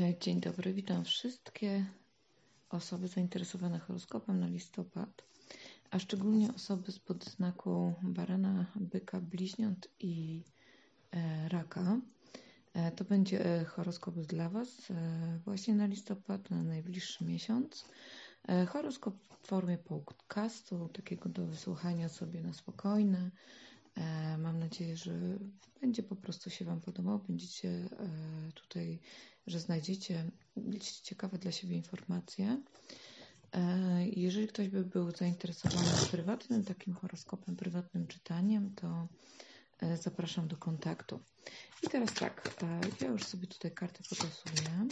[0.00, 1.86] E, dzień dobry, witam wszystkie
[2.70, 5.22] osoby zainteresowane horoskopem na listopad,
[5.90, 10.44] a szczególnie osoby z podznaku barana, byka, bliźniąt i
[11.12, 12.00] e, raka.
[12.74, 14.92] E, to będzie horoskop dla Was
[15.44, 17.84] właśnie na listopad, na najbliższy miesiąc.
[18.68, 23.30] Horoskop w formie podcastu, takiego do wysłuchania sobie na spokojne.
[24.38, 25.38] Mam nadzieję, że
[25.80, 27.18] będzie po prostu się Wam podobał.
[27.18, 27.88] Będziecie
[28.54, 29.00] tutaj
[29.46, 30.30] że znajdziecie
[31.02, 32.62] ciekawe dla siebie informacje.
[33.52, 39.08] E, jeżeli ktoś by był zainteresowany prywatnym takim horoskopem, prywatnym czytaniem, to
[39.80, 41.20] e, zapraszam do kontaktu.
[41.82, 44.88] I teraz tak, e, ja już sobie tutaj kartę potasuję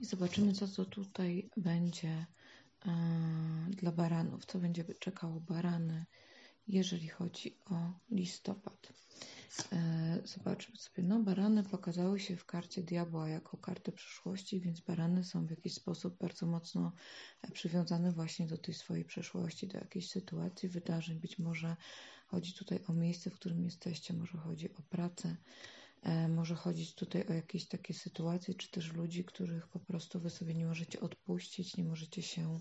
[0.00, 2.26] i zobaczymy, co to tutaj będzie
[3.70, 6.04] dla baranów, co będzie czekało barany,
[6.68, 8.92] jeżeli chodzi o listopad.
[9.72, 11.02] E, zobaczmy sobie.
[11.02, 15.74] No, barany pokazały się w karcie diabła jako karty przeszłości, więc barany są w jakiś
[15.74, 16.92] sposób bardzo mocno
[17.42, 21.20] e, przywiązane właśnie do tej swojej przeszłości, do jakiejś sytuacji, wydarzeń.
[21.20, 21.76] Być może
[22.26, 25.36] chodzi tutaj o miejsce, w którym jesteście, może chodzi o pracę,
[26.02, 30.30] e, może chodzić tutaj o jakieś takie sytuacje, czy też ludzi, których po prostu wy
[30.30, 32.60] sobie nie możecie odpuścić, nie możecie się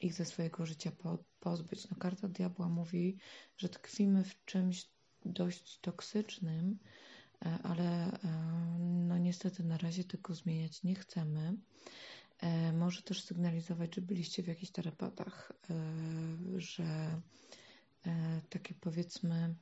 [0.00, 0.92] ich ze swojego życia
[1.40, 1.90] pozbyć.
[1.90, 3.18] No, karta diabła mówi,
[3.56, 4.88] że tkwimy w czymś
[5.24, 6.78] dość toksycznym,
[7.42, 8.18] e, ale e,
[8.80, 11.54] no niestety na razie tego zmieniać nie chcemy.
[12.40, 15.52] E, może też sygnalizować, że byliście w jakichś tarapatach,
[16.56, 17.20] że
[18.50, 19.54] takie powiedzmy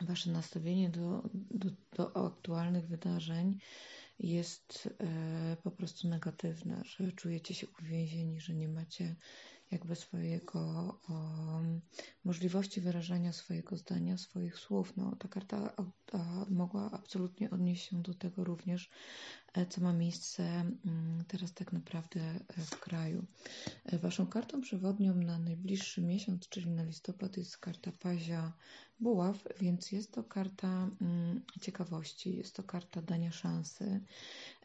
[0.00, 3.58] wasze nastawienie do, do, do aktualnych wydarzeń
[4.18, 4.88] jest
[5.62, 9.16] po prostu negatywne, że czujecie się uwięzieni, że nie macie
[9.72, 10.94] jakby swojego
[12.24, 14.96] możliwości wyrażania swojego zdania, swoich słów.
[14.96, 15.84] No, ta karta a,
[16.18, 21.72] a, mogła absolutnie odnieść się do tego również, e, co ma miejsce mm, teraz tak
[21.72, 23.24] naprawdę e, w kraju.
[23.84, 28.52] E, waszą kartą przewodnią na najbliższy miesiąc, czyli na listopad, jest karta Pazia
[29.00, 34.00] Buław, więc jest to karta mm, ciekawości, jest to karta dania szansy,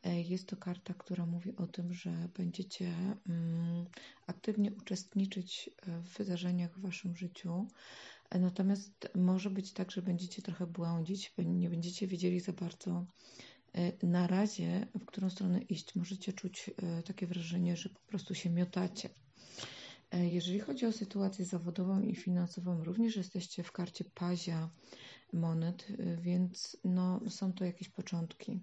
[0.03, 2.93] E, jest to karta, która mówi o tym, że będziecie
[3.29, 3.85] mm,
[4.27, 7.67] aktywnie uczestniczyć e, w wydarzeniach w waszym życiu.
[8.29, 13.05] E, natomiast może być tak, że będziecie trochę błądzić, nie będziecie wiedzieli za bardzo
[14.03, 15.95] na razie, w którą stronę iść.
[15.95, 16.71] Możecie czuć
[17.05, 19.09] takie wrażenie, że po prostu się miotacie.
[20.11, 24.69] Jeżeli chodzi o sytuację zawodową i finansową, również jesteście w karcie pazia
[25.33, 28.59] monet, więc no, są to jakieś początki.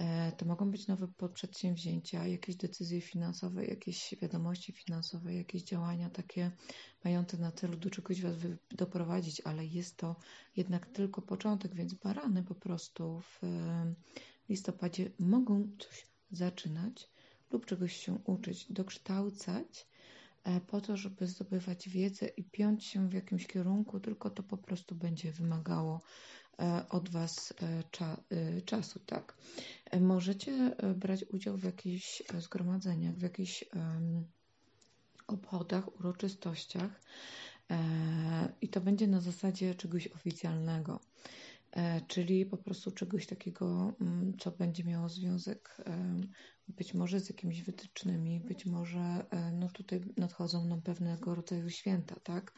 [0.00, 6.50] E, to mogą być nowe przedsięwzięcia, jakieś decyzje finansowe, jakieś wiadomości finansowe, jakieś działania takie
[7.04, 8.34] mające na celu do czegoś Was
[8.70, 10.16] doprowadzić, ale jest to
[10.56, 13.40] jednak tylko początek, więc barany po prostu w
[14.50, 17.10] listopadzie mogą coś zaczynać
[17.50, 19.86] lub czegoś się uczyć, dokształcać
[20.44, 24.56] e, po to, żeby zdobywać wiedzę i piąć się w jakimś kierunku, tylko to po
[24.56, 26.00] prostu będzie wymagało
[26.60, 28.16] E, od Was e, cza,
[28.64, 29.36] czasu, tak.
[30.00, 33.64] Możecie brać udział w jakichś zgromadzeniach, w jakichś
[35.26, 37.00] obchodach, uroczystościach
[38.60, 41.00] i to będzie na zasadzie czegoś oficjalnego.
[42.06, 45.76] Czyli po prostu czegoś takiego, mm, co będzie miało związek
[46.68, 52.52] być może z jakimiś wytycznymi, być może no tutaj nadchodzą nam pewnego rodzaju święta, tak?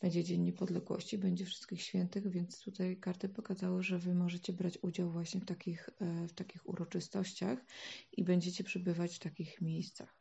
[0.00, 5.10] będzie Dzień Niepodległości, będzie Wszystkich Świętych, więc tutaj karty pokazały, że Wy możecie brać udział
[5.10, 7.58] właśnie w takich, e, w takich uroczystościach
[8.12, 10.16] i będziecie przebywać w takich miejscach.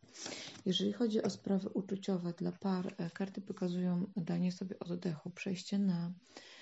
[0.65, 6.07] Jeżeli chodzi o sprawy uczuciowe dla par, e, karty pokazują danie sobie oddechu, przejście na
[6.07, 6.54] e,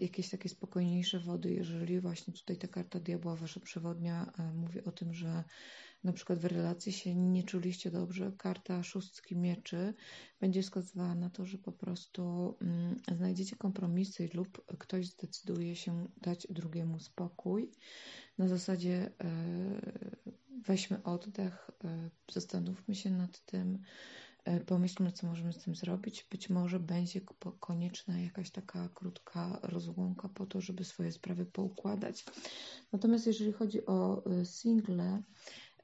[0.00, 1.54] jakieś takie spokojniejsze wody.
[1.54, 5.44] Jeżeli właśnie tutaj ta karta diabła, wasza przewodnia, mówi o tym, że
[6.04, 9.94] na przykład w relacji się nie czuliście dobrze, karta szóstki mieczy
[10.40, 16.46] będzie wskazywała na to, że po prostu mm, znajdziecie kompromisy lub ktoś zdecyduje się dać
[16.50, 17.70] drugiemu spokój.
[18.38, 19.10] Na zasadzie y,
[20.66, 21.70] weźmy oddech,
[22.32, 23.78] zastanówmy się nad tym,
[24.66, 26.26] pomyślmy, co możemy z tym zrobić.
[26.30, 27.20] Być może będzie
[27.60, 32.24] konieczna jakaś taka krótka rozłąka po to, żeby swoje sprawy poukładać.
[32.92, 35.22] Natomiast jeżeli chodzi o single,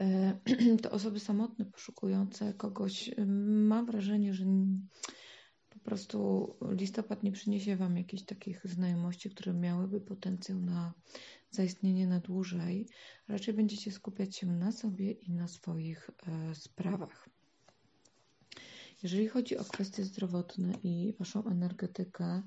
[0.01, 0.39] E,
[0.83, 4.45] to osoby samotne, poszukujące kogoś, e, mam wrażenie, że
[5.71, 10.95] po prostu listopad nie przyniesie Wam jakichś takich znajomości, które miałyby potencjał na
[11.51, 12.89] zaistnienie na dłużej.
[13.29, 17.29] Raczej będziecie skupiać się na sobie i na swoich e, sprawach.
[19.03, 22.43] Jeżeli chodzi o kwestie zdrowotne i Waszą energetykę,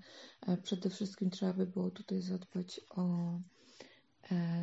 [0.63, 3.33] przede wszystkim trzeba by było tutaj zadbać o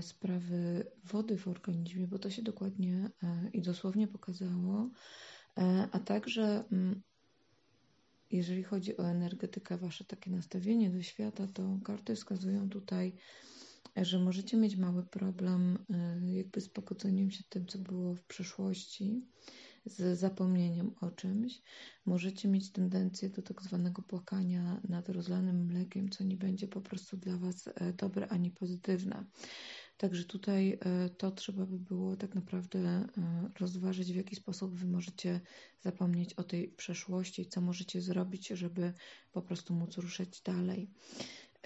[0.01, 3.11] sprawy wody w organizmie, bo to się dokładnie
[3.53, 4.91] i dosłownie pokazało,
[5.93, 7.03] a także mm,
[8.31, 13.13] jeżeli chodzi o energetykę, wasze takie nastawienie do świata, to karty wskazują tutaj,
[13.97, 15.85] że możecie mieć mały problem
[16.25, 19.23] jakby z pokłóceniem się tym, co było w przeszłości,
[19.89, 21.63] z zapomnieniem o czymś.
[22.07, 27.17] Możecie mieć tendencję do tak zwanego płakania nad rozlanym mlekiem, co nie będzie po prostu
[27.17, 29.25] dla Was e, dobre ani pozytywne.
[29.99, 33.09] Także tutaj e, to trzeba by było tak naprawdę e,
[33.61, 35.41] rozważyć, w jaki sposób Wy możecie
[35.81, 38.93] zapomnieć o tej przeszłości, co możecie zrobić, żeby
[39.33, 40.91] po prostu móc ruszać dalej.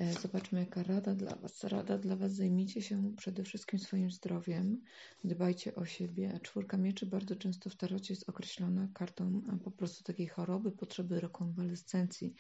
[0.03, 1.65] E, zobaczmy, jaka rada dla Was.
[1.65, 4.83] Rada dla Was, zajmijcie się przede wszystkim swoim zdrowiem,
[5.25, 6.41] dbajcie o siebie.
[6.43, 12.35] Czwórka mieczy bardzo często w tarocie jest określona kartą po prostu takiej choroby, potrzeby rekonwalescencji,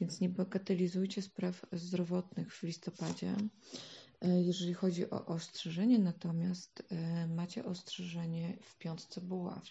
[0.00, 3.36] więc nie bagatelizujcie spraw zdrowotnych w listopadzie.
[4.20, 9.64] E, jeżeli chodzi o ostrzeżenie, natomiast e, macie ostrzeżenie w piątce buław.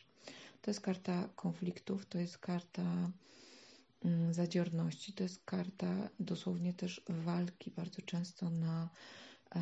[0.61, 3.11] To jest karta konfliktów, to jest karta
[4.31, 5.13] zadziorności.
[5.13, 7.71] To jest karta dosłownie też walki.
[7.71, 8.89] Bardzo często na
[9.55, 9.59] e,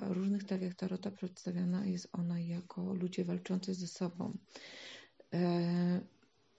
[0.00, 4.38] różnych taliach tarota przedstawiana jest ona jako ludzie walczący ze sobą.
[5.34, 6.00] E,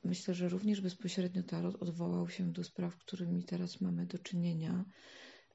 [0.04, 4.86] myślę, że również bezpośrednio tarot odwołał się do spraw, którymi teraz mamy do czynienia.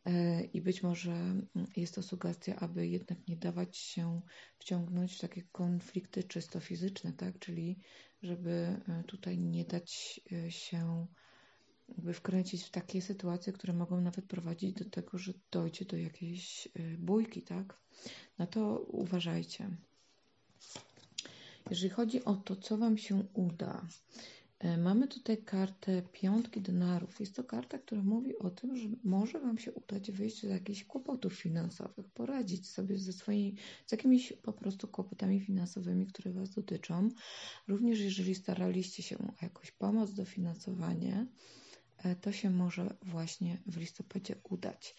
[0.05, 1.47] E, I być może mm,
[1.77, 4.21] jest to sugestia, aby jednak nie dawać się
[4.59, 7.39] wciągnąć w takie konflikty czysto fizyczne, tak?
[7.39, 7.79] Czyli
[8.23, 11.07] żeby tutaj nie dać się
[11.89, 16.67] jakby wkręcić w takie sytuacje, które mogą nawet prowadzić do tego, że dojdzie do jakiejś
[16.67, 17.79] y, bójki, tak?
[18.39, 19.71] Na to uważajcie.
[21.71, 23.87] Jeżeli chodzi o to, co Wam się uda,
[24.65, 27.21] y, mamy tutaj kartę piątki denarów.
[27.21, 30.85] Jest to karta, która mówi o tym, że może Wam się udać wyjść z jakichś
[30.85, 33.57] kłopotów finansowych, poradzić sobie ze swoimi,
[33.87, 37.09] z jakimiś po prostu kłopotami finansowymi, które Was dotyczą.
[37.69, 41.68] Również jeżeli staraliście się o jakąś pomoc, dofinansowanie, E,
[42.21, 44.95] to się może właśnie w listopadzie udać.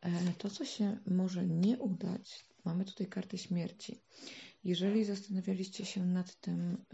[0.00, 4.00] E, to, co się może nie udać, mamy tutaj kartę śmierci.
[4.64, 6.84] Jeżeli zastanawialiście się nad tym,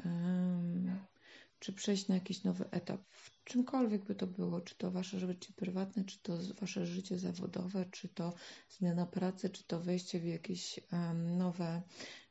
[1.59, 5.53] czy przejść na jakiś nowy etap, w czymkolwiek by to było, czy to wasze życie
[5.57, 8.33] prywatne, czy to wasze życie zawodowe, czy to
[8.69, 10.81] zmiana pracy, czy to wejście w jakieś
[11.15, 11.83] nowe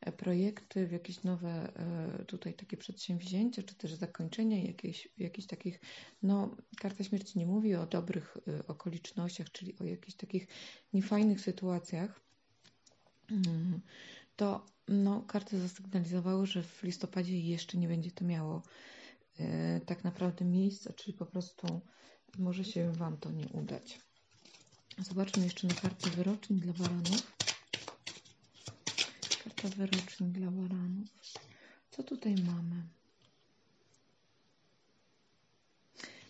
[0.01, 1.73] e, projekty, w jakieś nowe
[2.19, 5.79] e, tutaj takie przedsięwzięcia, czy też zakończenie jakichś, jakichś takich,
[6.23, 10.47] no karta śmierci nie mówi o dobrych e, okolicznościach, czyli o jakichś takich
[10.93, 12.21] niefajnych sytuacjach,
[13.31, 13.81] mm,
[14.35, 18.61] to no, karty zasygnalizowały, że w listopadzie jeszcze nie będzie to miało
[19.85, 21.81] tak naprawdę miejsca, czyli po prostu
[22.37, 23.99] może się Wam to nie udać.
[24.97, 27.37] Zobaczmy jeszcze na kartę wyroczni dla baranów.
[29.43, 31.07] Karta wyroczni dla baranów.
[31.91, 32.83] Co tutaj mamy?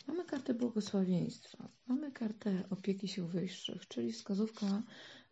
[0.07, 1.69] Mamy kartę błogosławieństwa.
[1.87, 4.83] Mamy kartę opieki sił wyższych, czyli wskazówka,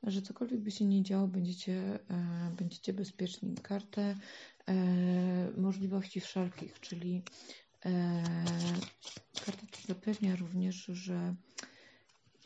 [0.04, 3.56] że cokolwiek by się nie działo, będziecie, e, będziecie bezpieczni.
[3.56, 4.18] Kartę
[4.68, 4.76] e,
[5.58, 7.65] możliwości wszelkich, czyli E,
[9.46, 11.36] karta to zapewnia również, że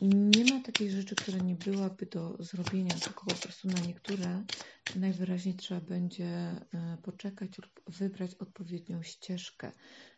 [0.00, 4.44] nie ma takiej rzeczy, która nie byłaby do zrobienia, tylko po prostu na niektóre
[4.96, 6.62] najwyraźniej trzeba będzie e,
[7.02, 9.72] poczekać lub wybrać odpowiednią ścieżkę,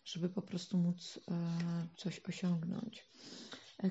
[0.05, 3.07] żeby po prostu móc e, coś osiągnąć.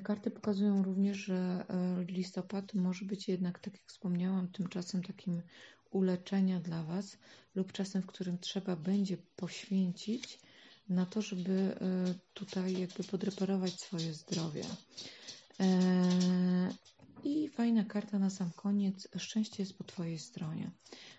[0.04, 1.64] Karty pokazują również, że
[2.08, 5.42] listopad może być jednak, tak jak wspomniałam, tymczasem takim
[5.90, 7.18] uleczenia dla Was
[7.54, 10.38] lub czasem, w którym trzeba będzie poświęcić
[10.88, 14.64] na to, żeby e, tutaj jakby podreperować swoje zdrowie.
[15.60, 16.08] E,
[17.24, 19.08] I fajna karta na sam koniec.
[19.16, 20.70] Szczęście jest po Twojej stronie.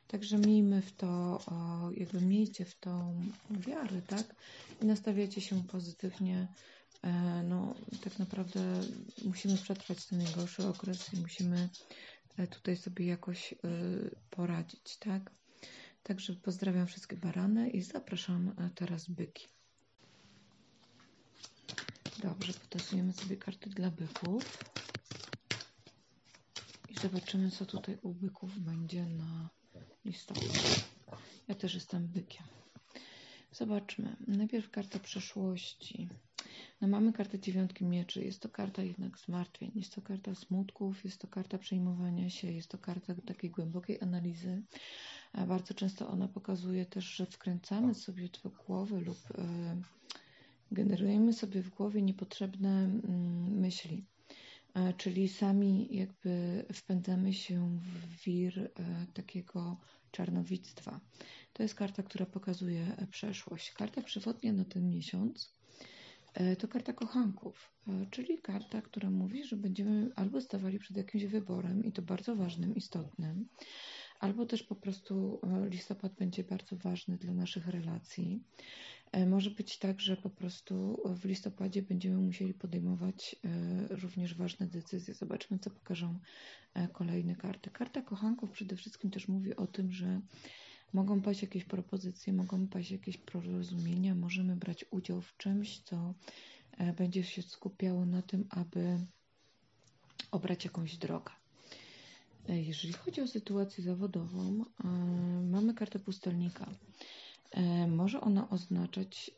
[0.07, 1.39] Także miejmy w to,
[1.97, 4.35] jakby miejcie w tą wiarę, tak?
[4.81, 6.47] I nastawiacie się pozytywnie.
[7.01, 8.81] E, no, tak naprawdę
[9.25, 11.69] musimy przetrwać ten najgorszy okres i musimy
[12.49, 13.55] tutaj sobie jakoś
[14.29, 15.31] poradzić, tak?
[16.03, 19.47] Także pozdrawiam wszystkie barany i zapraszam teraz byki.
[22.23, 24.57] Dobrze, potasujemy sobie karty dla byków.
[26.89, 29.49] I zobaczymy, co tutaj u byków będzie na
[30.05, 30.43] listopad.
[31.47, 32.45] Ja też jestem bykiem.
[33.51, 34.15] Zobaczmy.
[34.27, 36.09] Najpierw karta przeszłości.
[36.81, 38.23] No mamy kartę dziewiątki mieczy.
[38.23, 39.71] Jest to karta jednak zmartwień.
[39.75, 41.05] Jest to karta smutków.
[41.05, 42.51] Jest to karta przejmowania się.
[42.51, 44.61] Jest to karta takiej głębokiej analizy.
[45.47, 49.17] Bardzo często ona pokazuje też, że wkręcamy sobie w głowy lub...
[49.37, 49.81] Yy,
[50.73, 54.05] generujemy sobie w głowie niepotrzebne mm, myśli.
[54.97, 58.71] czyli sami jakby wpędzamy się w wir
[59.13, 59.77] takiego
[60.11, 60.99] czarnowictwa.
[61.53, 63.71] To jest karta, która pokazuje przeszłość.
[63.71, 65.53] Karta przewodnia na ten miesiąc
[66.59, 67.71] to karta kochanków,
[68.11, 72.75] czyli karta, która mówi, że będziemy albo stawali przed jakimś wyborem i to bardzo ważnym,
[72.75, 73.45] istotnym,
[74.23, 78.43] albo też po prostu e, listopad będzie bardzo ważny dla naszych relacji.
[79.11, 84.67] E, może być tak, że po prostu w listopadzie będziemy musieli podejmować e, również ważne
[84.67, 85.13] decyzje.
[85.13, 86.19] Zobaczmy, co pokażą
[86.93, 87.69] kolejne karty.
[87.69, 90.21] Karta kochanków przede wszystkim też mówi o tym, że
[90.93, 96.13] mogą paść jakieś propozycje, mogą paść jakieś porozumienia, możemy brać udział w czymś, co
[96.97, 98.99] będzie się skupiało na tym, aby
[100.31, 101.31] obrać jakąś drogę.
[102.49, 104.87] E, jeżeli chodzi o sytuację zawodową, e,
[105.43, 106.71] mamy kartę pustelnika.
[107.51, 109.31] E, może ona oznaczać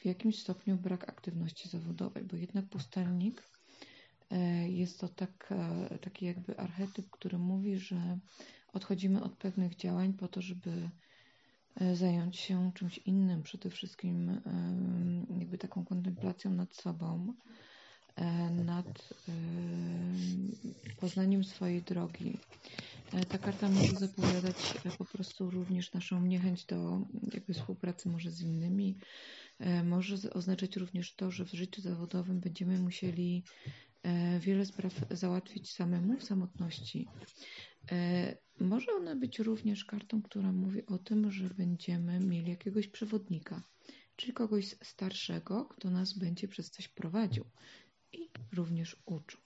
[0.00, 3.42] w jakimś stopniu brak aktywności zawodowej, bo jednak pustelnik
[4.68, 5.54] jest to tak,
[6.00, 8.18] taki jakby archetyp, który mówi, że
[8.76, 10.90] odchodzimy od pewnych działań po to, żeby
[11.94, 14.40] zająć się czymś innym, przede wszystkim
[15.38, 17.34] jakby taką kontemplacją nad sobą,
[18.16, 18.86] E, nad
[19.28, 19.32] e,
[21.00, 22.38] poznaniem swojej drogi.
[23.12, 27.00] E, ta karta może zapowiadać po prostu również naszą niechęć do
[27.34, 28.96] jakby współpracy może z innymi.
[29.84, 33.42] Może oznaczać również to, że w życiu zawodowym będziemy musieli
[34.40, 37.08] wiele spraw załatwić samemu w samotności.
[38.60, 43.62] Może ona być również kartą, która mówi o tym, że będziemy mieli jakiegoś przewodnika,
[44.16, 47.44] czyli kogoś starszego, kto nas będzie przez coś prowadził
[48.12, 49.40] i również uczył.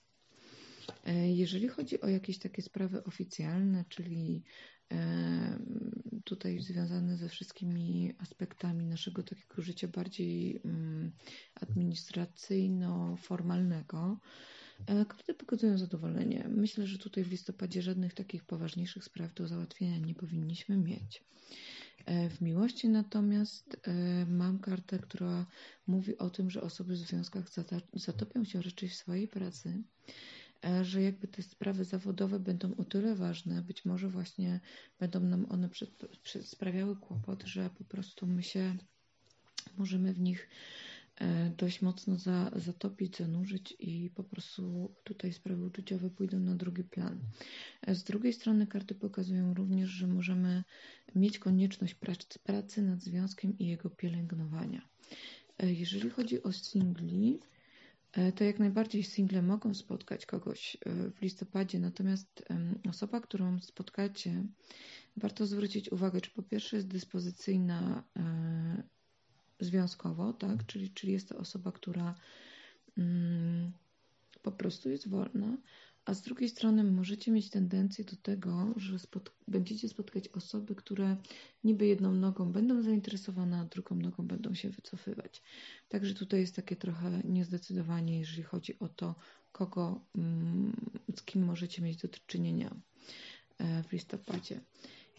[1.05, 4.43] E, jeżeli chodzi o jakieś takie sprawy oficjalne, czyli
[4.91, 5.59] e,
[6.23, 11.11] tutaj związane ze wszystkimi aspektami naszego takiego życia bardziej mm,
[11.55, 14.17] administracyjno-formalnego,
[14.87, 16.47] e, karty pokazują zadowolenie.
[16.49, 21.23] Myślę, że tutaj w listopadzie żadnych takich poważniejszych spraw do załatwienia nie powinniśmy mieć.
[22.05, 25.45] E, w miłości natomiast e, mam kartę, która
[25.87, 27.45] mówi o tym, że osoby w związkach
[27.93, 29.83] zatopią się raczej w swojej pracy,
[30.81, 34.59] że jakby te sprawy zawodowe będą o tyle ważne, być może właśnie
[34.99, 35.89] będą nam one przed,
[36.23, 38.75] przed sprawiały kłopot, że po prostu my się
[39.77, 40.49] możemy w nich
[41.57, 47.19] dość mocno za, zatopić, zanurzyć i po prostu tutaj sprawy uczuciowe pójdą na drugi plan.
[47.81, 50.63] E, z drugiej strony karty pokazują również, że możemy
[51.15, 54.87] mieć konieczność pracy, pracy nad związkiem i jego pielęgnowania.
[55.59, 57.39] E, jeżeli chodzi o singli,
[58.35, 60.77] to jak najbardziej single mogą spotkać kogoś
[61.15, 62.45] w listopadzie, natomiast
[62.89, 64.43] osoba, którą spotkacie,
[65.17, 68.03] warto zwrócić uwagę, czy po pierwsze jest dyspozycyjna
[69.61, 70.65] związkowo, tak?
[70.65, 72.15] Czyli, czyli jest to osoba, która
[72.97, 73.71] mm,
[74.41, 75.57] po prostu jest wolna,
[76.05, 81.17] a z drugiej strony możecie mieć tendencję do tego, że spot będziecie spotkać osoby, które
[81.63, 85.41] niby jedną nogą będą zainteresowane, a drugą nogą będą się wycofywać.
[85.89, 89.15] Także tutaj jest takie trochę niezdecydowanie, jeżeli chodzi o to,
[89.51, 90.75] kogo, mm,
[91.15, 92.75] z kim możecie mieć do czynienia
[93.57, 94.61] e, w listopadzie.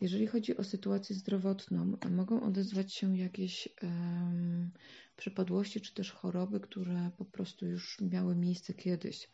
[0.01, 4.71] Jeżeli chodzi o sytuację zdrowotną, mogą odezwać się jakieś um,
[5.17, 9.29] przypadłości czy też choroby, które po prostu już miały miejsce kiedyś,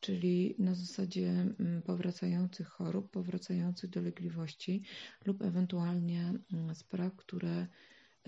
[0.00, 4.82] czyli na zasadzie mm, powracających chorób, powracających dolegliwości
[5.24, 7.66] lub ewentualnie mm, spraw, które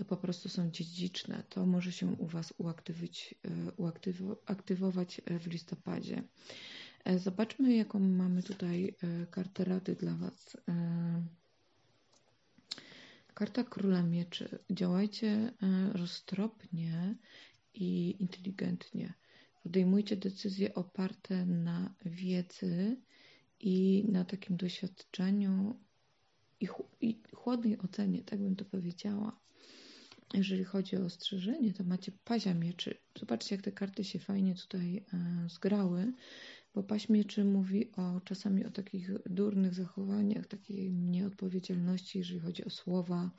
[0.07, 1.43] po prostu są dziedziczne.
[1.49, 3.71] To może się u Was uaktywić, e,
[4.47, 6.23] uaktywować w listopadzie.
[7.05, 10.57] E, zobaczmy, jaką mamy tutaj e, kartę rady dla Was.
[13.41, 14.59] Karta Króla Mieczy.
[14.71, 15.53] Działajcie e,
[15.93, 17.15] roztropnie
[17.73, 19.13] i inteligentnie.
[19.63, 22.97] Podejmujcie decyzje oparte na wiedzy
[23.59, 25.79] i na takim doświadczeniu
[26.59, 26.67] i,
[27.01, 29.39] i chłodnej ocenie, tak bym to powiedziała.
[30.33, 32.97] Jeżeli chodzi o ostrzeżenie, to macie pazia mieczy.
[33.19, 36.13] Zobaczcie, jak te karty się fajnie tutaj e, zgrały
[36.75, 43.31] bo paśmieczy mówi o czasami o takich durnych zachowaniach, takiej nieodpowiedzialności, jeżeli chodzi o słowa,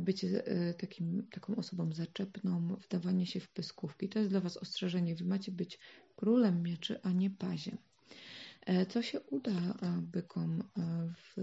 [0.00, 4.08] bycie e, takim, taką osobą zaczepną, wdawanie się w pyskówki.
[4.08, 5.14] To jest dla Was ostrzeżenie.
[5.14, 5.78] Wy macie być
[6.16, 7.78] królem mieczy, a nie paziem.
[8.66, 10.62] E, co się uda e, bykom
[11.14, 11.36] w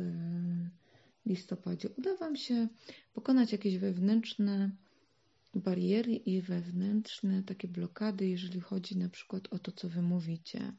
[1.26, 1.90] listopadzie?
[1.98, 2.68] Uda Wam się
[3.14, 4.72] pokonać jakieś wewnętrzne
[5.56, 10.74] bariery i wewnętrzne takie blokady, jeżeli chodzi na przykład o to, co wy mówicie,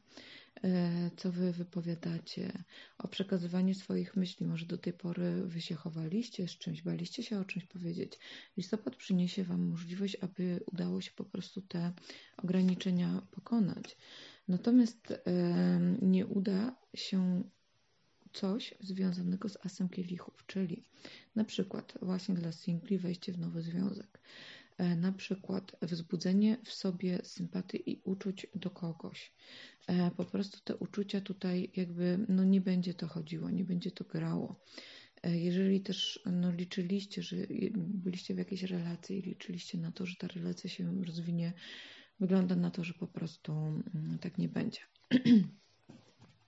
[0.63, 2.63] e, co wy wypowiadacie,
[2.97, 4.45] o przekazywanie swoich myśli.
[4.45, 8.19] Może do tej pory wy się chowaliście z czymś, baliście się o czymś powiedzieć.
[8.57, 11.91] Listopad przyniesie wam możliwość, aby udało się po prostu te
[12.37, 13.97] ograniczenia pokonać.
[14.47, 15.13] Natomiast
[16.01, 17.43] nie uda się
[18.35, 20.83] coś związanego z asem kielichów, czyli
[21.35, 24.19] na przykład właśnie dla singli wejście w nowy związek, e,
[24.77, 29.33] na przykład wzbudzenie w sobie sympatii i uczuć do kogoś.
[29.87, 34.03] E, po prostu te uczucia tutaj jakby no nie będzie to chodziło, nie będzie to
[34.03, 34.59] grało.
[35.23, 37.35] E, jeżeli też no, liczyliście, że
[37.75, 41.53] byliście w jakiejś relacji i liczyliście na to, że ta relacja się rozwinie,
[42.19, 44.79] wygląda na to, że po prostu mm, tak nie będzie.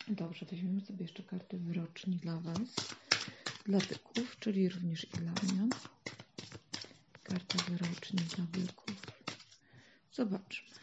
[0.07, 2.75] Dobrze, weźmiemy sobie jeszcze kartę wyroczni dla Was,
[3.65, 5.69] dla byków, czyli również i dla mnie.
[7.27, 8.95] Karta wyroczni dla byków.
[10.13, 10.75] Zobaczmy.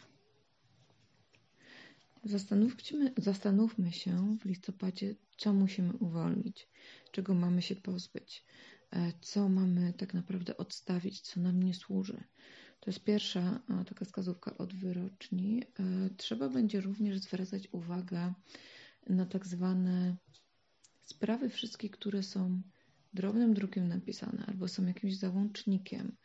[2.23, 6.67] Zastanówmy, zastanówmy się w listopadzie, co musimy uwolnić,
[7.11, 8.43] czego mamy się pozbyć,
[8.91, 12.23] e, co mamy tak naprawdę odstawić, co nam nie służy.
[12.79, 15.63] To jest pierwsza taka wskazówka od wyroczni.
[15.63, 18.33] E, trzeba będzie również zwracać uwagę
[19.07, 20.15] na tak zwane
[21.03, 22.61] sprawy wszystkie, które są
[23.15, 26.15] drobnym drukiem napisane, albo są jakimś załącznikiem,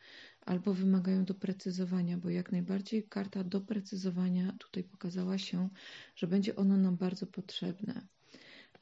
[0.45, 5.69] albo wymagają doprecyzowania, bo jak najbardziej karta doprecyzowania tutaj pokazała się,
[6.15, 8.07] że będzie ono nam bardzo potrzebne.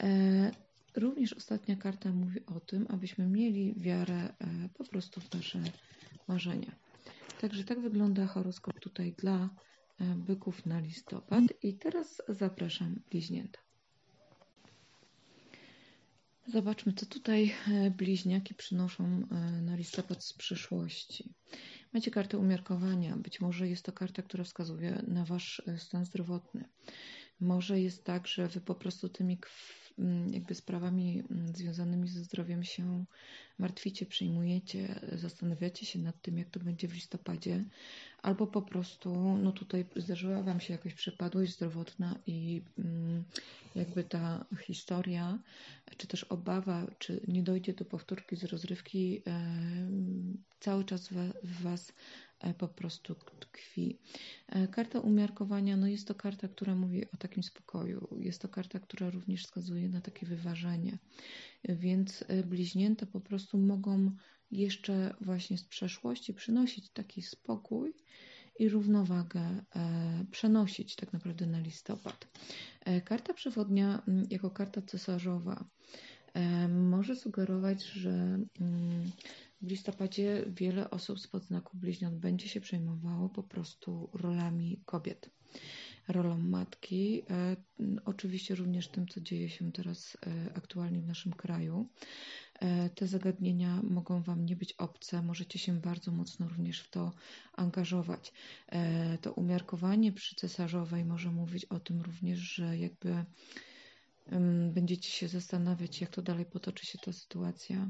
[0.04, 0.52] E,
[0.96, 4.34] również ostatnia karta mówi o tym, abyśmy mieli wiarę e,
[4.74, 5.62] po prostu w nasze
[6.28, 6.72] marzenia.
[7.42, 9.50] Także tak wygląda horoskop tutaj dla
[10.00, 11.44] e, byków na listopad.
[11.64, 13.69] I teraz zapraszam bliźnięta.
[16.52, 21.34] Zobaczmy, co tutaj e, bliźniaki przynoszą e, na listopad z przyszłości.
[21.94, 23.18] Macie kartę umiarkowania.
[23.18, 26.70] Być może jest to karta, która wskazuje na Wasz e, stan zdrowotny.
[27.40, 29.38] Może jest tak, że Wy po prostu tymi
[30.32, 31.24] jakby sprawami
[31.56, 33.06] związanymi ze zdrowiem się
[33.60, 37.64] martwicie, przejmujecie, zastanawiacie się nad tym, jak to będzie w listopadzie,
[38.22, 43.24] albo po prostu, no tutaj zdarzyła Wam się jakaś przypadłość zdrowotna i mm,
[43.76, 45.40] jakby ta historia,
[45.98, 49.42] czy też obawa, czy nie dojdzie do powtórki z rozrywki, e,
[50.60, 51.10] cały czas
[51.44, 51.94] w Was
[52.58, 54.00] po prostu tkwi.
[54.48, 58.08] E, karta umiarkowania, no jest to karta, która mówi o takim spokoju.
[58.20, 60.98] Jest to karta, która również wskazuje na takie wyważenie.
[61.64, 64.12] Więc bliźnięta po prostu mogą
[64.52, 67.94] jeszcze właśnie z przeszłości przynosić taki spokój
[68.60, 72.28] i równowagę e, przenosić tak naprawdę na listopad.
[72.86, 75.66] E, karta przewodnia mm, jako karta cesarzowa
[76.34, 79.12] e, może sugerować, że mm,
[79.62, 85.30] w listopadzie wiele osób z podznaku bliźniąt będzie się przejmowało po prostu rolami kobiet
[86.08, 87.24] rolą matki,
[88.06, 90.18] oczywiście również tym, co dzieje się teraz
[90.56, 91.90] aktualnie w naszym kraju.
[92.60, 97.12] E, te zagadnienia mogą Wam nie być obce, możecie się bardzo mocno również w to
[97.54, 98.34] angażować.
[98.68, 103.26] E, to umiarkowanie przy cesarzowej może mówić o tym również, że jakby
[104.72, 107.90] będziecie się zastanawiać, jak to dalej potoczy się ta sytuacja, e,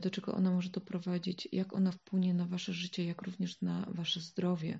[0.00, 4.20] do czego ona może doprowadzić, jak ona wpłynie na Wasze życie, jak również na Wasze
[4.20, 4.78] zdrowie.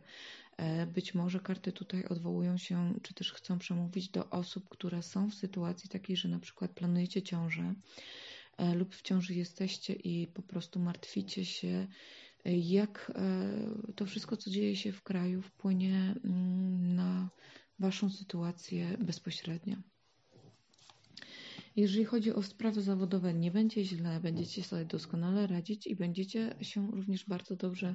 [0.94, 5.34] Być może karty tutaj odwołują się, czy też chcą przemówić do osób, które są w
[5.34, 7.74] sytuacji takiej, że na przykład planujecie ciążę
[8.58, 11.86] E, lub w ciąży jesteście i po prostu martwicie się,
[12.44, 17.30] e, jak e, to wszystko, co dzieje się w kraju, wpłynie mm, na
[17.78, 19.76] Waszą sytuację bezpośrednio.
[21.78, 26.90] Jeżeli chodzi o sprawy zawodowe, nie będzie źle, będziecie sobie doskonale radzić i będziecie się
[26.90, 27.94] również bardzo dobrze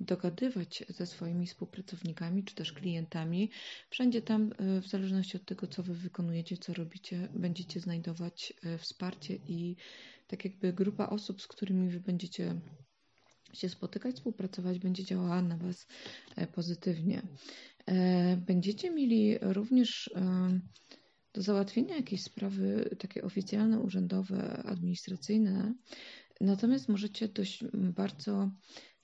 [0.00, 3.50] dogadywać ze swoimi współpracownikami czy też klientami.
[3.90, 8.78] Wszędzie tam, e, w zależności od tego, co wy wykonujecie, co robicie, będziecie znajdować e,
[8.78, 9.76] wsparcie i
[10.26, 12.60] tak jakby grupa osób, z którymi wy będziecie
[13.52, 15.86] się spotykać, współpracować, będzie działała na Was
[16.36, 17.22] e, pozytywnie.
[18.46, 20.10] Będziecie mieli również
[21.34, 25.74] do załatwienia jakiejś sprawy takie oficjalne, urzędowe, administracyjne,
[26.40, 28.50] natomiast możecie dość bardzo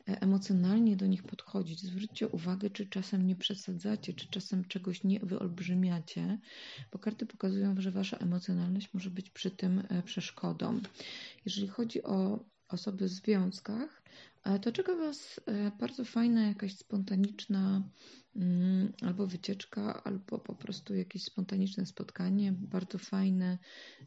[0.09, 1.81] e, emocjonalnie do nich podchodzić.
[1.81, 6.39] Zwróćcie uwagę, czy czasem nie przesadzacie, czy czasem czegoś nie wyolbrzymiacie,
[6.93, 10.81] bo karty pokazują, że wasza emocjonalność może być przy tym e, przeszkodą.
[11.45, 14.03] Jeżeli chodzi o osoby w związkach,
[14.45, 15.41] e, to czeka Was
[15.81, 17.83] bardzo fajna, jakaś spontaniczna
[18.37, 23.59] Mm, albo wycieczka, albo po prostu jakieś spontaniczne spotkanie, bardzo fajne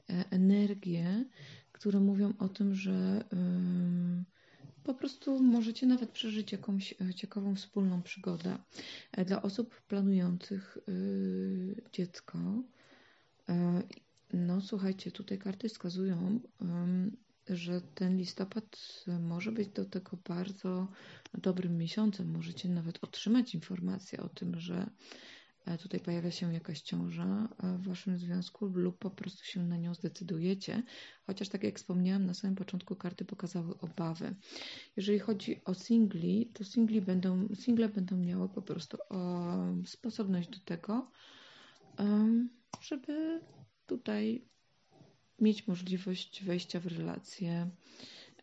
[0.10, 1.26] e, energie,
[1.71, 3.23] które mówią o tym, że
[4.84, 8.58] po prostu możecie nawet przeżyć jakąś e, ciekawą wspólną przygodę.
[9.12, 10.78] E, dla osób planujących
[11.93, 12.39] dziecko,
[14.34, 16.39] no słuchajcie, tutaj karty wskazują,
[17.49, 18.77] że ten listopad
[19.19, 20.88] może być do tego bardzo
[21.34, 22.32] dobrym miesiącem.
[22.32, 24.89] Możecie nawet otrzymać informację o tym, że
[25.82, 30.84] tutaj pojawia się jakaś ciąża w waszym związku lub po prostu się na nią zdecydujecie,
[31.25, 34.36] chociaż tak jak wspomniałam na samym początku karty pokazały obawy.
[34.95, 38.97] Jeżeli chodzi o singli, to singli będą, single będą miały po prostu
[39.86, 41.12] sposobność do tego,
[42.82, 43.41] żeby
[43.86, 44.47] tutaj
[45.43, 47.69] mieć możliwość wejścia w relację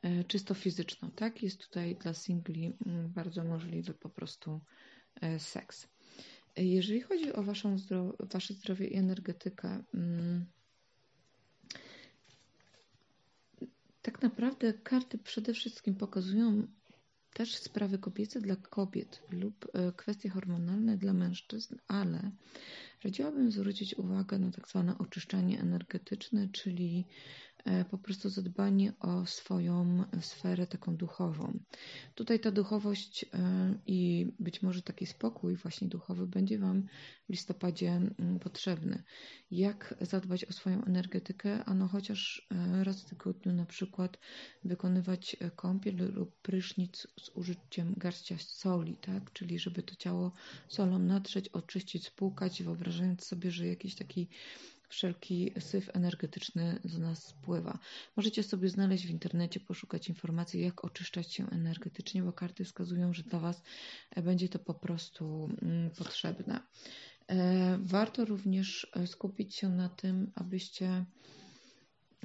[0.02, 1.42] e, czysto fizyczną, tak?
[1.42, 4.60] Jest tutaj dla singli mm, bardzo możliwy po prostu
[5.20, 5.88] e, seks.
[6.56, 7.76] Jeżeli chodzi o waszą
[8.20, 10.46] wasze zdrowie i energetykę, mm,
[14.02, 16.66] tak naprawdę karty przede wszystkim pokazują
[17.33, 22.31] też sprawy kobiece dla kobiet lub e, kwestie hormonalne dla mężczyzn, ale
[23.05, 27.07] radziłabym zwrócić uwagę na tak zwane oczyszczanie energetyczne, czyli
[27.90, 31.59] po prostu zadbanie o swoją sferę taką duchową.
[32.14, 33.29] Tutaj ta duchowość e,
[33.87, 36.83] i być może taki spokój właśnie duchowy będzie Wam
[37.29, 39.03] w listopadzie mm, potrzebny.
[39.51, 41.64] Jak zadbać o swoją energetykę?
[41.64, 44.18] Ano chociaż e, raz w tygodniu na przykład
[44.64, 49.33] wykonywać kąpiel lub prysznic z użyciem garścia soli, tak?
[49.33, 50.33] Czyli żeby to ciało
[50.68, 54.29] solą natrzeć, oczyścić, spłukać, wyobrażając sobie, że jakiś taki
[54.90, 57.79] wszelki syf energetyczny z nas spływa.
[58.16, 63.22] Możecie sobie znaleźć w internecie, poszukać informacji, jak oczyszczać się energetycznie, bo karty wskazują, że
[63.22, 63.62] dla Was
[64.11, 66.61] e, będzie to po prostu mm, potrzebne.
[67.29, 71.05] E, warto również e, skupić się na tym, abyście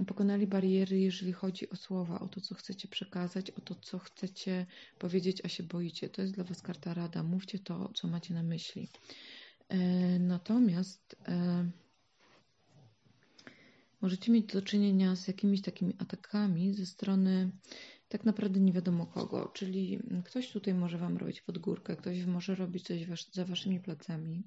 [0.07, 4.65] pokonali bariery, jeżeli chodzi o słowa, o to, co chcecie przekazać, o to, co chcecie
[4.99, 6.09] powiedzieć, a się boicie.
[6.09, 7.23] To jest dla Was karta rada.
[7.23, 8.89] Mówcie to, co macie na myśli.
[10.19, 11.15] Natomiast
[14.05, 17.51] możecie mieć do czynienia z jakimiś takimi atakami ze strony
[18.09, 22.83] tak naprawdę nie wiadomo kogo, czyli ktoś tutaj może Wam robić podgórkę, ktoś może robić
[22.87, 24.43] coś wasz, za Waszymi plecami,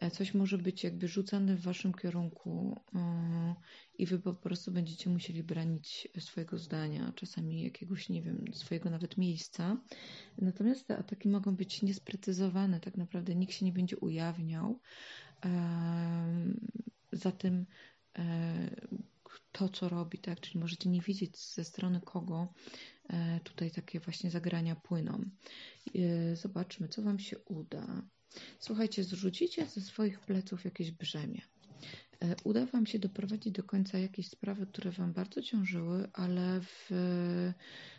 [0.00, 3.00] e, coś może być jakby rzucane w Waszym kierunku yy,
[3.98, 9.18] i Wy po prostu będziecie musieli branić swojego zdania, czasami jakiegoś, nie wiem, swojego nawet
[9.18, 9.76] miejsca.
[10.38, 14.80] Natomiast te ataki mogą być niesprecyzowane, tak naprawdę nikt się nie będzie ujawniał.
[15.44, 15.50] Yy,
[17.12, 17.66] za tym
[19.52, 20.40] to, co robi, tak?
[20.40, 22.52] Czyli możecie nie widzieć ze strony kogo
[23.08, 25.24] e, tutaj takie właśnie zagrania płyną.
[25.94, 28.02] E, zobaczmy, co Wam się uda.
[28.58, 31.40] Słuchajcie, zrzucicie ze swoich pleców jakieś brzemię.
[32.44, 36.90] Uda Wam się doprowadzić do końca jakieś sprawy, które Wam bardzo ciążyły, ale w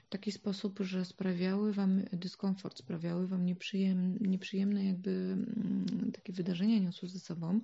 [0.10, 7.10] taki sposób, że sprawiały Wam dyskomfort, sprawiały Wam nieprzyjemne, nieprzyjemne jakby mm, takie wydarzenia niosły
[7.10, 7.60] ze sobą.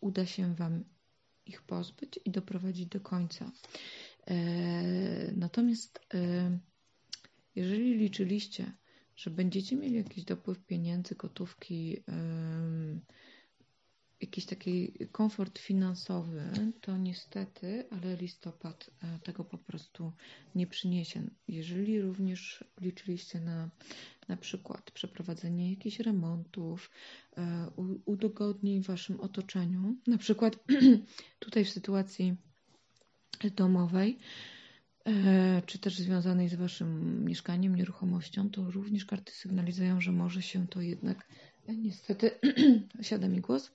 [0.00, 0.84] Uda się Wam
[1.48, 3.52] ich pozbyć i doprowadzić do końca.
[4.26, 6.58] E, natomiast e,
[7.54, 8.72] jeżeli liczyliście,
[9.16, 12.02] że będziecie mieli jakiś dopływ pieniędzy, gotówki,
[14.20, 16.42] jakiś taki komfort finansowy,
[16.80, 20.12] to niestety, ale listopad e, tego po prostu
[20.54, 21.22] nie przyniesie.
[21.48, 23.70] Jeżeli również liczyliście na
[24.28, 26.90] na przykład przeprowadzenie jakichś remontów,
[27.36, 27.70] e,
[28.04, 30.58] udogodnień w waszym otoczeniu, na przykład
[31.38, 32.36] tutaj w sytuacji
[33.56, 34.18] domowej,
[35.04, 40.66] e, czy też związanej z waszym mieszkaniem, nieruchomością, to również karty sygnalizują, że może się
[40.66, 41.26] to jednak,
[41.72, 42.30] niestety,
[43.02, 43.70] siada mi głos,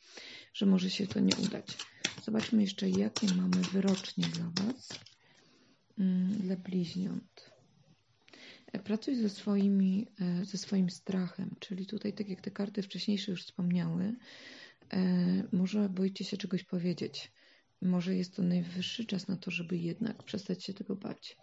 [0.53, 1.77] że może się to nie udać.
[2.23, 4.89] Zobaczmy jeszcze, jakie mamy wyrocznie dla Was,
[5.99, 7.53] mm, dla bliźniąt.
[8.83, 13.43] Pracuj ze, swoimi, e, ze swoim strachem, czyli tutaj, tak jak te karty wcześniejsze już
[13.43, 14.15] wspomniały,
[14.93, 17.31] e, może boicie się czegoś powiedzieć.
[17.81, 21.37] Może jest to najwyższy czas na to, żeby jednak przestać się tego bać.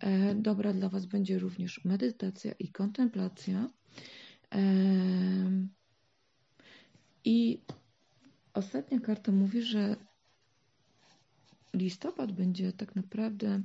[0.00, 3.70] E, dobra dla Was będzie również medytacja i kontemplacja.
[7.26, 7.60] I
[8.54, 9.96] ostatnia karta mówi, że
[11.74, 13.62] listopad będzie tak naprawdę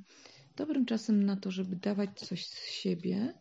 [0.56, 3.34] dobrym czasem na to, żeby dawać coś z siebie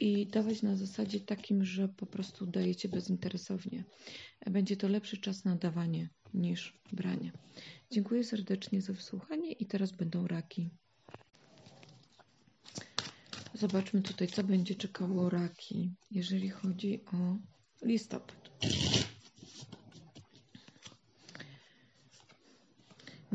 [0.00, 3.84] i dawać na zasadzie takim, że po prostu dajecie bezinteresownie.
[4.46, 7.32] Będzie to lepszy czas na dawanie niż branie.
[7.90, 10.70] Dziękuję serdecznie za wysłuchanie i teraz będą raki.
[13.54, 17.36] Zobaczmy tutaj, co będzie czekało raki, jeżeli chodzi o
[17.86, 18.47] listopad.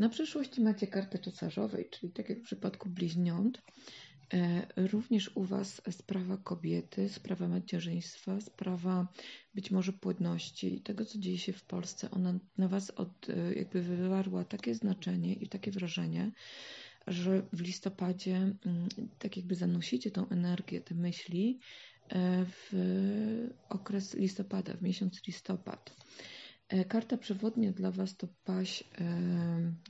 [0.04, 3.62] Na przyszłości macie kartę cesarzowej, czyli tak jak w przypadku bliźniąt,
[4.34, 9.08] e, również u Was sprawa kobiety, sprawa macierzyństwa, sprawa
[9.54, 13.82] być może płodności, tego co dzieje się w Polsce, ona na Was od, e, jakby
[13.82, 16.32] wywarła takie znaczenie i takie wrażenie,
[17.06, 18.88] że w listopadzie mm,
[19.18, 21.58] tak jakby zanosicie tą energię, te myśli
[22.08, 22.72] e, w
[23.68, 25.96] okres listopada, w miesiąc listopad.
[26.88, 28.84] Karta przewodnia dla Was to paść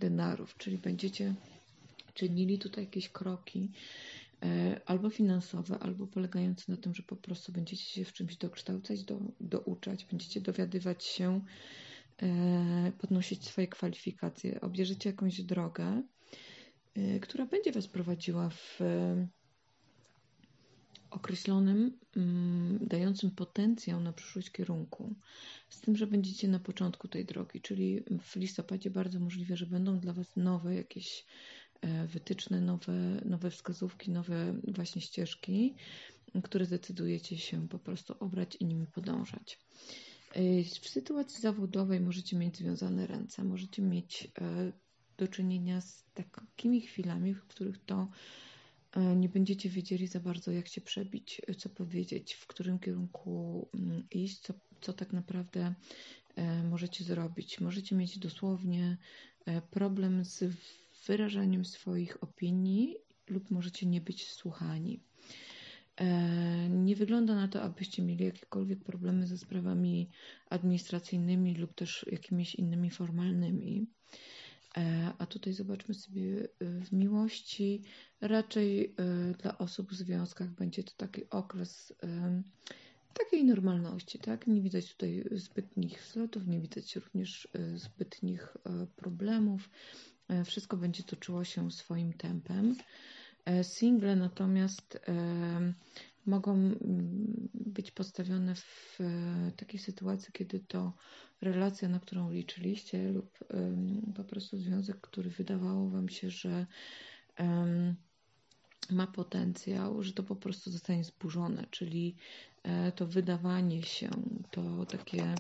[0.01, 1.35] denarów, czyli będziecie
[2.15, 3.71] czynili tutaj jakieś kroki
[4.87, 9.21] albo finansowe, albo polegające na tym, że po prostu będziecie się w czymś dokształcać, do,
[9.41, 11.41] douczać, będziecie dowiadywać się,
[12.99, 16.03] podnosić swoje kwalifikacje, obierzecie jakąś drogę,
[17.21, 18.81] która będzie Was prowadziła w
[21.15, 25.15] określonym, mm, dającym potencjał na przyszłość kierunku.
[25.69, 29.99] Z tym, że będziecie na początku tej drogi, czyli w listopadzie bardzo możliwe, że będą
[29.99, 31.25] dla Was nowe jakieś
[31.81, 35.75] e, wytyczne, nowe, nowe wskazówki, nowe właśnie ścieżki,
[36.43, 39.59] które zdecydujecie się po prostu obrać i nimi podążać.
[40.33, 44.73] E, w sytuacji zawodowej możecie mieć związane ręce, możecie mieć e,
[45.17, 48.09] do czynienia z takimi chwilami, w których to
[48.97, 54.39] nie będziecie wiedzieli za bardzo, jak się przebić, co powiedzieć, w którym kierunku mm, iść,
[54.39, 55.75] co, co tak naprawdę
[56.37, 57.61] e, możecie zrobić.
[57.61, 58.97] Możecie mieć dosłownie
[59.47, 60.45] e, problem z
[61.07, 62.97] wyrażaniem swoich opinii
[63.29, 65.01] lub możecie nie być słuchani.
[66.71, 70.09] Nie wygląda na to, abyście mieli jakiekolwiek problemy ze sprawami
[70.51, 73.87] administracyjnymi lub też jakimiś innymi formalnymi.
[74.77, 77.83] E, a tutaj zobaczmy sobie e, w miłości.
[78.21, 81.93] Raczej e, dla osób w związkach będzie to taki okres
[83.15, 84.47] takiej normalności, tak?
[84.47, 88.57] Nie widać tutaj zbytnich wzlotów, nie widać również zbytnich
[88.97, 89.71] problemów.
[90.45, 92.77] Wszystko będzie toczyło się swoim tempem.
[93.63, 94.99] Single natomiast
[96.27, 98.99] mogą mm, być postawione w
[99.57, 100.93] takiej sytuacji, kiedy to
[101.41, 103.39] relacja, na którą liczyliście, lub
[104.17, 106.67] po prostu związek, który wydawało Wam się, że
[108.91, 112.17] ma potencjał, że to po prostu zostanie zburzone, czyli
[112.63, 114.11] e, to wydawanie się,
[114.51, 115.35] to takie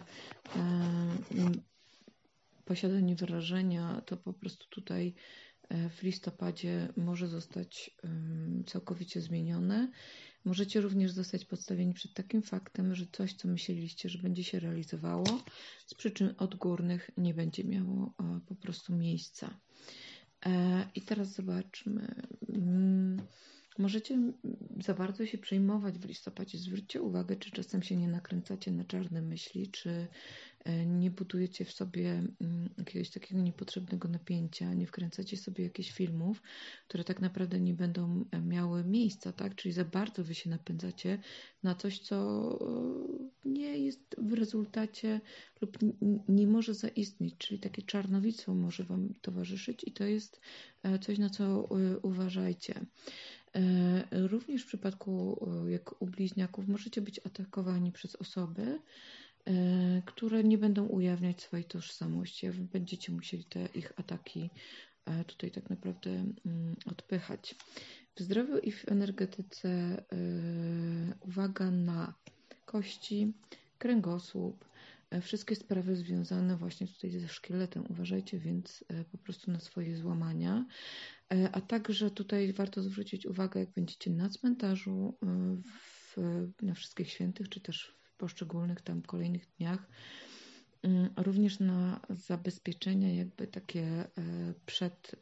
[2.64, 7.96] posiadanie wyrażenia, to po prostu tutaj e, w listopadzie może zostać
[8.66, 9.88] całkowicie zmienione
[10.44, 15.24] Możecie również zostać podstawieni przed takim faktem, że coś, co myśleliście, że będzie się realizowało,
[15.87, 19.61] z przyczyn odgórnych nie będzie miało e, po prostu miejsca.
[20.46, 22.14] E, I teraz zobaczmy.
[22.48, 23.22] Mm,
[23.79, 24.33] możecie
[24.85, 26.59] za bardzo się przejmować w listopadzie.
[26.59, 30.09] Zwróćcie uwagę, czy czasem się nie nakręcacie na czarne myśli, czy E,
[30.87, 36.42] nie budujecie w sobie mm, jakiegoś takiego niepotrzebnego napięcia, nie wkręcacie sobie jakichś filmów,
[36.88, 39.55] które tak naprawdę nie będą e, miały miejsca, tak?
[39.55, 41.18] Czyli za bardzo wy się napędzacie
[41.62, 42.18] na coś, co
[43.44, 45.20] e, nie jest w rezultacie
[45.61, 45.79] lub
[46.29, 50.40] nie może zaistnieć, czyli takie czarnowictwo może wam towarzyszyć i to jest
[51.00, 51.68] coś, na co
[52.03, 52.81] uważajcie.
[54.11, 59.24] Również w przypadku jak u bliźniaków możecie być atakowani przez osoby, E,
[60.05, 64.51] które nie będą ujawniać swojej tożsamości, a wy będziecie musieli te ich ataki
[65.05, 67.55] e, tutaj tak naprawdę mm, odpychać.
[68.17, 70.05] W zdrowiu i w energetyce e,
[71.21, 72.15] uwaga na
[72.67, 73.33] kości,
[73.79, 74.65] kręgosłup,
[75.23, 77.85] wszystkie sprawy związane właśnie tutaj ze szkieletem.
[77.91, 80.67] Uważajcie więc po prostu na swoje złamania.
[81.53, 85.15] A także tutaj warto zwrócić uwagę, jak będziecie na cmentarzu,
[85.83, 86.17] w,
[86.63, 89.87] na wszystkich świętych, czy też poszczególnych tam kolejnych dniach.
[90.83, 94.09] Mm, również na zabezpieczenia jakby takie e,
[94.66, 95.16] przed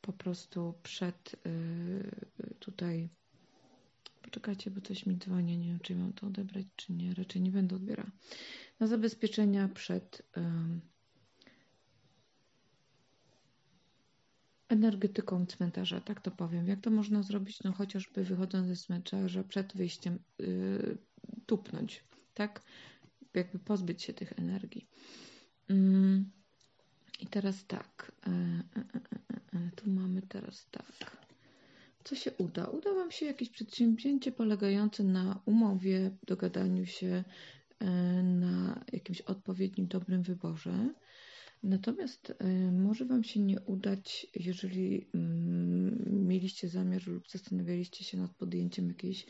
[0.00, 1.50] po prostu przed e,
[2.58, 3.08] tutaj
[4.22, 7.50] poczekajcie, bo coś mi dzwoni, nie wiem czy mam to odebrać czy nie, raczej nie
[7.50, 8.10] będę odbierała.
[8.80, 10.22] Na zabezpieczenia przed
[14.68, 16.68] energetyką cmentarza, tak to powiem.
[16.68, 17.62] Jak to można zrobić?
[17.62, 20.98] No chociażby wychodząc ze cmentarza przed wyjściem yy,
[21.46, 22.04] tupnąć,
[22.34, 22.62] tak?
[23.34, 24.86] Jakby pozbyć się tych energii.
[25.68, 26.24] Yy.
[27.20, 28.12] I teraz tak.
[28.26, 31.16] Yy, tu mamy teraz tak.
[32.04, 32.66] Co się uda?
[32.66, 37.24] Uda Wam się jakieś przedsięwzięcie polegające na umowie, dogadaniu się,
[38.22, 40.94] na jakimś odpowiednim, dobrym wyborze
[41.62, 48.34] Natomiast y, może Wam się nie udać, jeżeli mm, mieliście zamiar lub zastanawialiście się nad
[48.34, 49.26] podjęciem jakiejś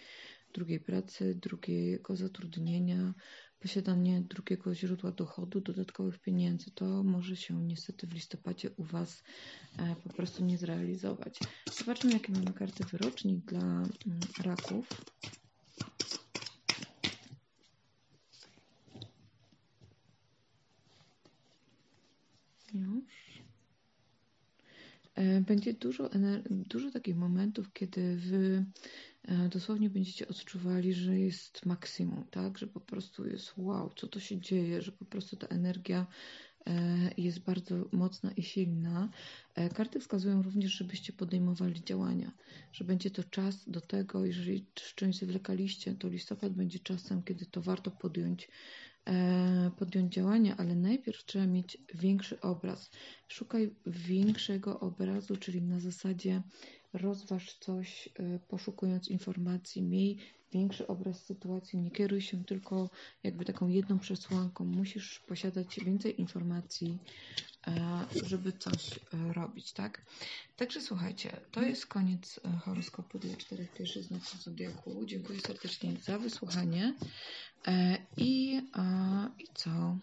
[0.54, 3.14] drugiej pracy, drugiego zatrudnienia,
[3.60, 9.22] posiadanie drugiego źródła dochodu, dodatkowych pieniędzy, to może się niestety w listopadzie u Was
[9.78, 11.38] e, po prostu nie zrealizować.
[11.78, 13.88] Zobaczmy, jakie mamy karty wyroczni dla mm,
[14.44, 14.88] raków.
[22.74, 23.42] Już.
[25.07, 25.07] E,
[25.40, 26.10] będzie dużo,
[26.50, 28.64] dużo takich momentów, kiedy wy
[29.50, 32.58] dosłownie będziecie odczuwali, że jest maksimum, tak?
[32.58, 36.06] Że po prostu jest wow, co to się dzieje, że po prostu ta energia
[37.16, 39.08] jest bardzo mocna i silna.
[39.74, 42.32] Karty wskazują również, żebyście podejmowali działania,
[42.72, 47.46] że będzie to czas do tego, jeżeli z czymś zwlekaliście, to listopad będzie czasem, kiedy
[47.46, 48.87] to warto podjąć E,
[49.76, 52.90] podjąć działania, ale najpierw trzeba mieć większy obraz.
[53.28, 56.42] Szukaj większego obrazu, czyli na zasadzie
[56.92, 60.18] rozważ coś, e, poszukując informacji, miej
[60.52, 62.90] większy obraz sytuacji, nie kieruj się tylko
[63.22, 64.64] jakby taką jedną przesłanką.
[64.64, 66.98] Musisz posiadać więcej informacji,
[67.66, 69.00] e, żeby coś
[69.32, 70.02] robić, tak?
[70.56, 75.04] Także słuchajcie, to jest koniec horoskopu dla czterech pierwszych znaków zodiaku.
[75.06, 76.94] Dziękuję serdecznie za wysłuchanie.
[77.66, 78.62] E, I,
[79.38, 79.98] I co?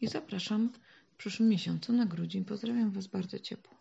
[0.00, 0.72] I zapraszam
[1.14, 2.44] w przyszłym miesiącu na grudzień.
[2.44, 3.79] Pozdrawiam Was bardzo ciepło.